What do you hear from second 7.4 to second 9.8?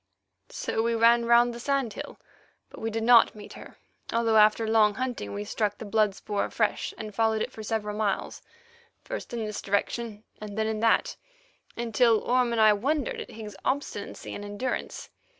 it for several miles, first in this